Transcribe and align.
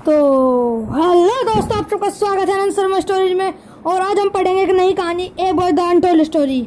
तो 0.00 0.12
हेलो 0.92 1.42
दोस्तों, 1.44 1.78
आप 1.78 1.88
सबका 1.90 2.08
स्वागत 2.10 2.48
है 2.48 2.54
अनंत 2.54 2.72
शर्मा 2.72 3.00
स्टोरीज 3.00 3.32
में। 3.36 3.54
और 3.86 4.00
आज 4.00 4.18
हम 4.18 4.28
पढ़ेंगे 4.28 4.62
एक 4.62 4.70
नई 4.70 4.92
कहानी, 4.92 5.30
a 5.40 5.52
boy 5.52 5.72
the 5.72 5.80
untold 5.80 6.22
story 6.22 6.60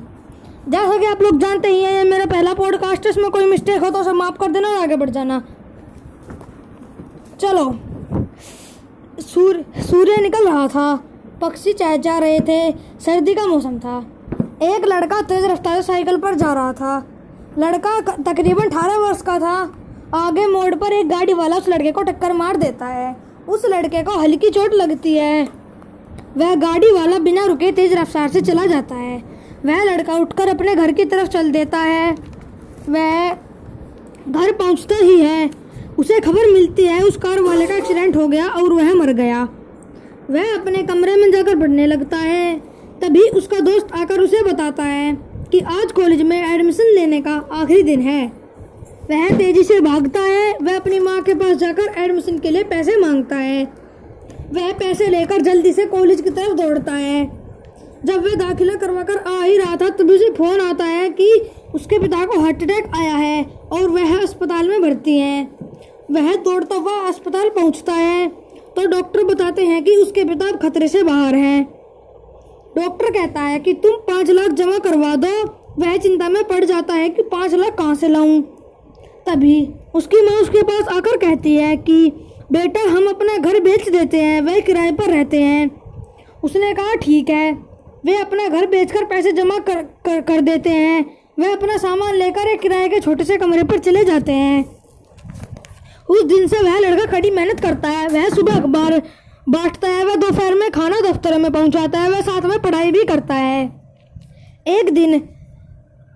जैसा 0.70 0.98
कि 0.98 1.06
आप 1.06 1.22
लोग 1.22 1.40
जानते 1.40 1.68
ही 1.68 1.82
हैं 1.82 1.94
ये 1.94 2.04
मेरा 2.04 2.26
पहला 2.26 2.54
पॉडकास्ट 2.54 3.06
है 3.06 3.10
इसमें 3.10 3.30
कोई 3.32 3.46
मिस्टेक 3.46 3.84
हो 3.84 3.90
तो 3.90 4.00
उसे 4.00 4.14
माफ़ 4.14 4.38
कर 4.38 4.52
देना 4.52 4.70
और 4.70 4.78
आगे 4.78 4.96
बढ़ 4.96 5.10
जाना। 5.10 5.42
चलो। 7.42 7.66
सूर्य 9.20 9.82
सूर्य 9.82 10.18
निकल 10.18 10.48
रहा 10.48 10.68
था। 10.68 10.96
पक्षी 11.42 11.74
चाह 11.74 11.96
जा 11.98 12.18
रहे 12.18 12.40
थे। 12.40 12.72
सर्दी 13.00 13.34
का 13.34 13.48
मौसम 13.48 13.80
था। 13.80 14.00
एक 14.64 14.86
लड़का 14.86 15.22
तेज 15.22 15.46
रफ्तार 15.46 15.82
साइकिल 15.82 16.18
पर 16.18 16.36
जा 16.36 16.54
रहा 16.54 16.74
था। 16.74 16.98
लड़का 17.58 18.00
तकरीबन 18.00 18.70
अठारह 18.70 18.98
वर्ष 18.98 19.22
का 19.22 19.40
था। 19.40 19.72
आगे 20.14 20.46
मोड़ 20.48 20.76
पर 20.76 20.94
एक 20.94 21.10
गाड़ी 21.10 21.34
वाला 21.34 21.56
उस 21.56 21.70
लड़के 21.70 21.92
को 21.92 22.04
टक्कर 22.04 22.34
मार 22.34 22.58
देता 22.58 22.86
है। 22.86 23.16
उस 23.50 23.66
लड़के 23.66 24.04
को 24.04 24.12
हल्की 24.12 24.50
चोट 24.50 24.74
लगती 24.74 25.14
है। 25.14 25.50
वह 26.38 26.56
गाड़ी 26.56 26.92
वाला 26.92 27.20
बिना 27.20 27.46
रुके 27.46 27.72
तेज 27.72 27.94
रफ्तार 27.94 28.30
से 28.30 28.42
चला 28.42 28.66
जाता 28.66 28.96
है। 28.96 29.24
वह 29.66 29.84
लड़का 29.84 30.16
उठकर 30.16 30.48
अपने 30.48 30.76
घर 30.76 30.92
की 30.92 31.06
तरफ़ 31.06 31.28
चल 31.28 31.52
देता 31.52 31.78
है। 31.78 32.12
वह 32.90 33.30
घर 34.30 34.52
पहुँचता 34.52 34.96
ही 34.96 35.20
है। 35.20 35.50
उसे 36.00 36.20
खबर 36.20 36.54
मिलती 36.54 36.86
है 36.86 37.02
उस 37.02 37.18
कार 37.18 37.42
वाले 37.42 37.66
का 37.66 37.76
एक्सीडेंट 37.76 38.16
हो 38.16 38.28
गया 38.28 38.48
और 38.48 38.74
वह 38.74 38.94
मर 38.94 39.14
गया। 39.14 39.44
वह 40.30 40.56
अपने 40.60 40.84
कमरे 40.84 41.16
में 41.16 41.32
जाकर 41.32 41.60
पढ़ने 41.60 41.88
लगता 41.88 42.18
है। 42.18 42.60
तभी 43.02 43.30
उसका 43.30 43.60
दोस्त 43.60 43.88
आकर 43.96 44.20
उसे 44.20 44.44
बताता 44.44 44.84
है 44.84 45.18
कि 45.52 45.60
आज 45.60 45.92
कॉलेज 45.92 46.22
में 46.22 46.56
एडमिशन 46.56 46.84
लेने 46.84 47.22
का 47.22 47.50
आखिरी 47.52 47.84
दिन 47.84 48.02
है। 48.02 48.43
वह 49.14 49.30
तेज़ी 49.30 49.64
से 49.64 49.80
भागता 49.82 50.20
है, 50.20 50.58
वह 50.62 50.76
अपनी 50.76 51.00
माँ 51.00 51.22
के 51.22 51.34
पास 51.34 51.58
जाकर 51.58 51.94
एडमिशन 51.98 52.40
के 52.40 52.50
लिए 52.50 52.64
पैसे 52.64 52.98
माँगता 52.98 53.36
है। 53.36 53.64
वह 54.54 54.72
पैसे 54.72 55.08
लेकर 55.08 55.42
जल्दी 55.42 55.74
से 55.74 55.86
कॉलेज 55.86 56.22
की 56.22 56.30
तरफ़ 56.30 56.54
दौड़ता 56.54 56.92
है। 56.92 57.26
जब 58.06 58.24
वह 58.24 58.36
दाखिला 58.36 58.74
करवा 58.74 59.04
कर 59.04 59.18
आ 59.18 59.44
ही 59.44 59.58
रहा 59.58 59.76
था, 59.76 59.90
तभी 59.90 60.16
उसे 60.16 60.32
फ़ोन 60.32 60.62
आता 60.62 60.86
है 60.86 61.10
कि 61.10 61.52
उसके 61.76 62.00
पिता 62.00 62.26
को 62.26 62.40
हार्ट 62.40 62.64
अटैक 62.64 62.86
आया 62.96 63.16
है 63.16 63.46
और 63.72 63.90
वह 63.90 64.22
अस्पताल 64.22 64.70
में 64.70 64.82
भर्ती 64.82 65.18
हैं। 65.18 65.56
वह 66.12 66.36
दौड़ता 66.36 66.76
हुआ 66.76 66.92
अस्पताल 66.92 67.50
पहुँचता 67.50 67.94
है। 67.94 68.28
तो 68.76 68.88
डॉक्टर 68.88 69.24
बताते 69.24 69.66
हैं 69.66 69.84
कि 69.84 69.96
उसके 69.96 70.24
पिता 70.24 70.50
अब 70.50 70.60
खतरे 70.60 70.88
से 70.88 71.04
बाहर 71.04 71.36
हैं। 71.36 71.64
डॉक्टर 72.78 73.12
कहता 73.12 73.42
है 73.42 73.60
कि, 73.60 73.74
तुम 73.74 73.92
पाँच 73.92 74.30
लाख 74.30 74.52
जमा 74.52 74.78
करवा 74.78 75.16
दो। 75.16 75.46
वह 75.80 75.98
चिंता 75.98 76.30
में 76.30 76.44
पड़ 76.44 76.66
जाता 76.66 76.94
है 76.94 77.10
कि 77.10 77.22
पाँच 77.22 77.54
लाख 77.54 77.76
कहाँ 77.78 77.96
से 77.96 78.08
लाऊं? 78.08 78.44
तभी 79.26 79.58
उसकी 79.96 80.22
माँ 80.22 80.40
उसके 80.42 80.62
पास 80.64 80.88
आकर 80.88 81.18
कहती 81.18 81.56
है 81.56 81.76
कि 81.78 82.12
बेटा 82.52 82.82
हम 82.90 83.08
अपना 83.08 83.38
घर 83.38 83.60
बेच 83.60 83.88
देते 83.90 84.22
हैं 84.22 84.42
वह 84.42 84.60
किराए 84.60 84.92
पर 84.92 85.10
रहते 85.10 85.42
हैं। 85.42 85.70
उसने 86.44 86.74
कहा 86.74 86.96
ठीक 86.96 87.30
है। 87.30 87.52
वे 88.06 88.16
अपना 88.18 88.48
घर 88.48 88.66
बेचकर 88.66 89.06
पैसे 89.06 89.32
जमा 89.32 89.58
कर 89.60 89.82
कर, 90.06 90.22
कर 90.22 90.42
देते 90.42 90.70
हैं। 90.70 91.06
वह 91.40 91.56
अपना 91.56 91.78
सामान 91.78 92.16
लेकर 92.16 92.48
एक 92.48 92.62
किराए 92.62 92.90
के 92.90 93.00
छोटे 93.00 93.24
से 93.24 93.38
कमरे 93.38 93.64
पर 93.64 93.78
चले 93.80 94.04
जाते 94.06 94.32
हैं। 94.32 94.64
उस 96.10 96.24
दिन 96.24 96.48
से 96.48 96.60
वह 96.60 96.80
लड़का 96.80 97.06
कड़ी 97.12 97.32
मेहनत 97.32 97.60
करता 97.60 97.90
है। 97.90 98.08
वह 98.08 98.30
सुबह 98.30 98.56
अखबार 98.56 99.02
बांटता 99.50 99.88
है 99.88 100.04
वह 100.06 100.16
दोपहर 100.16 100.54
में 100.54 100.70
खाना 100.72 101.00
दफ्तर 101.02 101.38
में 101.40 101.52
पहुंचाता 101.52 102.00
है 102.00 102.10
वह 102.10 102.22
साथ 102.22 102.42
में 102.42 102.60
पढ़ाई 102.62 102.92
भी 102.92 103.04
करता 103.04 103.36
है। 103.36 103.64
एक 104.70 104.94
दिन 104.94 105.20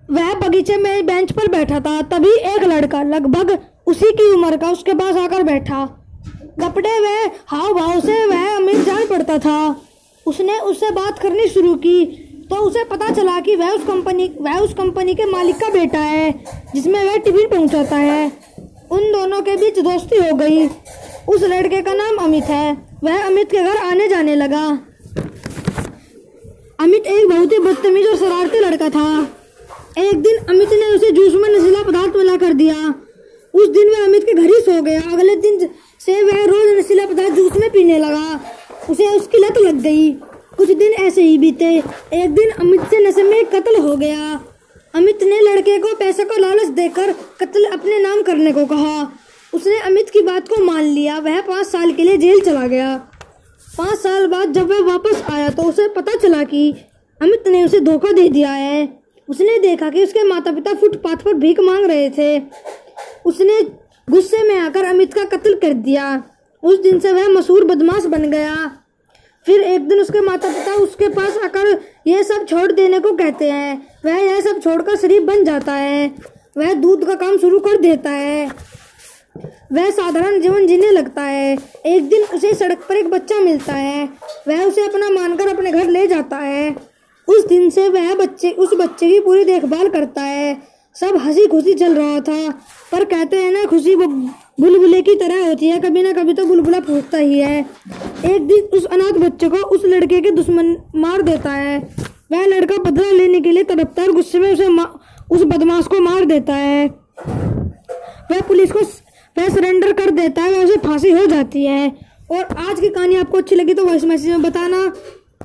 वह 0.10 0.34
बगीचे 0.34 0.78
में 0.78 1.06
बेंच 1.06 1.32
पर 1.32 1.48
बैठा 1.48 1.80
था, 1.80 2.02
तभी 2.02 2.34
एक 2.46 2.64
लड़का 2.64 3.02
लगभग 3.04 3.58
उसी 3.88 4.12
की 4.12 4.32
उम्र 4.34 4.58
का 4.58 4.70
उसके 4.72 4.94
पास 4.94 5.16
आकर 5.16 5.44
बैठा। 5.44 5.86
कपड़े 6.62 7.00
वह 7.00 7.30
हाव 7.48 7.74
भाव 7.74 8.00
से 8.00 8.26
वह 8.26 8.56
अमीर 8.56 8.84
जान 8.84 9.06
पड़ता 9.08 9.38
था। 9.38 9.82
उसने 10.26 10.58
उससे 10.60 10.92
बात 10.92 11.20
करनी 11.20 11.48
शुरू 11.48 11.76
की 11.76 12.06
तो 12.50 12.56
उसे 12.56 12.84
पता 12.84 13.10
चला 13.10 13.40
कि 13.40 13.56
वह 13.56 13.70
उस 13.70 13.84
कंपनी, 13.84 14.28
वह 14.42 14.60
उस 14.60 14.74
कंपनी 14.74 15.14
के 15.16 15.26
मालिक 15.26 15.56
का 15.56 15.70
बेटा 15.70 16.00
है, 16.00 16.32
जिसमें 16.76 17.04
वह 17.06 17.18
टिफ़िन 17.18 17.48
पहुंचाता 17.50 17.96
है। 17.96 18.32
उन 18.92 19.12
दोनों 19.12 19.42
के 19.42 19.56
बीच 19.56 19.80
दोस्ती 19.80 20.18
हो 20.18 20.36
गई। 20.36 20.68
उस 21.28 21.44
लड़के 21.44 21.82
का 21.82 21.94
नाम 21.94 22.18
अमित 22.18 22.44
है। 22.44 22.78
वह 23.04 23.26
अमित 23.26 23.52
के 23.52 23.64
घर 23.64 23.78
आने 23.78 24.08
जाने 24.08 24.36
लगा। 24.36 24.66
अमित 26.80 27.08
एक 27.08 27.28
बहुत 27.30 27.52
ही 27.52 27.60
बदतमीज 27.60 28.08
और 28.08 28.16
शरारती 28.16 28.60
लड़का 28.60 28.90
था। 28.90 29.08
एक 29.98 30.18
दिन 30.18 30.38
अमित 30.50 30.70
ने 30.70 30.96
उसे 30.96 31.12
जूस 31.12 31.34
में 31.34 31.50
नशीला 31.50 31.84
पदार्थ 31.84 32.16
मिला 32.16 32.36
कर 32.36 32.54
दिया। 32.54 32.94
उस 33.54 33.68
दिन 33.68 33.90
वह 33.90 34.04
अमित 34.06 34.24
के 34.24 34.34
घर 34.34 34.44
ही 34.44 34.60
सो 34.62 34.82
गया। 34.82 35.02
अगले 35.14 35.36
दिन 35.36 35.70
से 36.00 36.24
वह 36.24 36.44
रोज 36.46 36.78
नशीला 36.80 37.06
पदार्थ 37.06 37.34
जूस 37.34 37.52
में 37.58 37.70
पीने 37.70 37.98
लगा। 38.00 38.40
उसे 38.90 39.08
उसकी 39.08 39.38
लत 39.38 39.58
लग 39.58 39.82
गई। 39.82 40.12
कुछ 40.58 40.72
दिन 40.72 40.92
ऐसे 40.92 41.22
ही 41.22 41.38
बीते। 41.38 41.66
एक 42.14 42.30
दिन 42.30 42.50
अमित 42.50 42.82
से 42.82 43.08
नशे 43.08 43.24
में 43.24 43.46
कत्ल 43.46 43.76
हो 43.76 43.96
गया। 43.96 44.42
अमित 44.96 45.24
ने 45.24 45.40
लड़के 45.42 45.78
को 45.78 45.96
पैसे 45.96 46.24
का 46.24 46.38
लालच 46.38 46.68
देकर 46.68 47.12
कत्ल 47.12 47.66
अपने 47.66 48.00
नाम 48.00 48.22
करने 48.22 48.52
को 48.52 48.66
कहा। 48.66 49.12
उसने 49.54 49.80
अमित 49.80 50.10
की 50.10 50.22
बात 50.22 50.48
को 50.48 50.64
मान 50.64 50.84
लिया। 50.84 51.18
वह 51.20 51.42
पाँच 51.42 51.68
साल 51.68 51.92
के 51.92 52.04
लिए 52.04 52.18
जेल 52.18 52.40
चला 52.40 52.68
गया। 52.68 52.96
पाँच 53.78 54.00
साल 54.00 54.28
बाद 54.28 54.54
जब 54.54 54.70
वह 54.70 54.82
वापस 54.82 55.24
आया 55.32 55.50
तो 55.50 55.64
उसे 55.64 55.88
पता 55.88 56.18
चला 56.18 56.44
कि 56.44 56.72
अमित 57.22 57.48
ने 57.48 57.64
उसे 57.66 57.80
धोखा 57.80 58.12
दे 58.12 58.30
दिया 58.30 58.52
है। 58.52 58.97
उसने 59.30 59.60
देखा 59.60 59.90
कि 59.90 60.04
उसके 60.04 60.24
माता 60.24 60.52
पिता 60.52 60.74
फुटपाथ 60.74 61.16
पर 61.16 61.34
भीख 61.34 61.60
मांग 61.60 61.86
रहे 61.86 62.10
थे। 62.10 62.42
उसने 63.26 63.62
गुस्से 64.10 64.44
में 64.44 64.60
आकर 64.60 64.86
अमित 64.86 65.14
का 65.14 65.24
कत्ल 65.24 65.54
कर 65.54 65.74
दिया। 65.74 66.24
उस 66.64 66.80
दिन 66.80 67.00
से 67.00 67.12
वह 67.12 67.28
मशहूर 67.28 67.64
बदमाश 67.64 68.06
बन 68.06 68.32
गया। 68.32 68.82
फिर 69.46 69.62
एक 69.62 69.88
दिन 69.88 70.00
उसके 70.00 70.22
माता 70.22 70.50
पिता 70.50 70.74
उसके 70.74 71.10
पास 71.10 71.38
आकर 71.38 71.82
यह 72.08 72.24
सब 72.24 72.46
छोड़ 72.46 72.72
देने 72.72 73.00
को 73.00 73.12
कहते 73.12 73.50
हैं। 73.52 73.88
वह 74.06 74.16
यह 74.16 74.42
सब 74.42 74.62
छोड़कर 74.62 74.96
शरीफ 74.96 75.24
बन 75.24 75.44
जाता 75.44 75.74
है। 75.74 76.12
वह 76.58 76.74
दूध 76.74 77.08
का 77.08 77.16
काम 77.16 77.38
शुरू 77.38 77.60
कर 77.60 77.78
देता 77.78 78.10
है। 78.10 78.52
वह 79.72 79.90
साधारण 79.90 80.42
जीवन 80.42 80.68
जीने 80.68 80.92
लगता 80.92 81.22
है। 81.22 81.58
एक 81.86 82.10
दिन 82.10 82.24
उसे 82.24 82.54
सड़क 82.54 82.86
पर 82.90 82.96
एक 82.96 83.10
बच्चा 83.10 83.40
मिलता 83.40 83.74
है। 83.74 84.10
वह 84.48 84.64
उसे 84.64 84.86
अपना 84.86 85.10
मानकर 85.10 85.48
अपने 85.48 85.72
घर 85.72 85.88
ले 85.88 86.08
जाता 86.08 86.38
है। 86.38 86.97
उस 87.28 87.46
दिन 87.48 87.70
से 87.70 87.88
वह 87.90 88.14
बच्चे, 88.16 88.52
उस 88.52 88.74
बच्चे 88.74 89.10
की 89.10 89.20
पूरी 89.20 89.44
देखभाल 89.44 89.90
करता 89.90 90.22
है। 90.22 90.58
सब 90.96 91.18
हँसी 91.18 91.46
खुशी 91.48 91.74
चल 91.74 91.96
रहा 91.96 92.20
था, 92.20 92.50
पर 92.92 93.04
कहते 93.04 93.38
हैं 93.38 93.52
ना, 93.52 93.64
खुशी 93.66 93.96
बुलबुले 93.96 95.02
की 95.02 95.16
तरह 95.16 95.48
होती 95.48 95.68
है, 95.68 95.80
कभी 95.80 96.02
ना 96.02 96.12
कभी 96.14 96.34
तो 96.34 96.46
बुलबुला 96.46 96.80
पूछता 96.80 97.18
ही 97.18 97.40
है। 97.40 97.60
एक 98.26 98.48
दिन 98.48 98.78
उस 98.78 98.86
अनाथ 98.86 99.20
बच्चे 99.20 99.50
को 99.50 99.58
उस 99.58 99.86
लड़के 99.86 100.20
के 100.22 100.32
दुश्मन 100.32 100.76
मार 100.96 101.22
देता 101.22 101.52
है। 101.52 101.78
वह 102.32 102.46
लड़का 102.46 102.78
बदला 102.78 103.12
लेने 103.12 103.42
के 103.42 103.52
लिए 103.52 103.64
तड़पता 103.64 104.02
है 104.02 104.08
और 104.08 104.14
गुस्से 104.14 104.40
में 104.40 104.54
उसे 104.54 104.68
उस 105.32 105.44
बदमाश 105.44 105.88
को 105.88 106.00
मार 106.00 106.26
देता 106.26 106.54
है। 106.54 106.88
वह 108.32 108.42
पुलिस 108.42 108.72
को 108.72 108.80
वह 109.38 109.50
सरेंडर 109.50 109.92
कर 109.94 110.10
देता 110.12 110.42
है, 110.42 110.52
वह 110.52 110.64
उसे 110.64 110.78
फांसी 110.78 111.12
हो 111.12 111.26
जाती 111.26 111.66
है। 111.66 111.88
और 112.32 112.44
आज 112.70 112.80
की 112.80 112.90
कहानी 112.90 113.16
आपको 113.16 113.38
अच्छी 113.38 113.56
लगी 113.56 113.74
तो 113.74 113.86
वॉइस 113.86 114.04
मैसेज 114.04 114.30
में 114.30 114.42
बताना। 114.42 114.82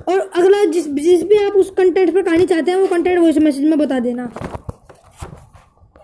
और 0.08 0.30
अगला 0.34 0.64
जिस 0.64 0.86
जिस 0.86 1.22
भी 1.22 1.36
आप 1.36 1.52
उस 1.52 1.70
कंटेंट 1.70 2.14
पर 2.14 2.22
कहानी 2.22 2.46
चाहते 2.46 2.70
हैं, 2.70 2.78
वो 2.78 2.86
कंटेंट 2.86 3.18
वॉइस 3.18 3.38
मैसेज 3.38 3.64
में 3.64 3.78
बता 3.78 3.98
देना। 4.00 4.32